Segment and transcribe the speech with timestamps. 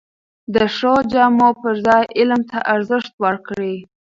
[0.53, 3.75] د ښو جامو پر ځای علم ته ارزښت ورکړئ!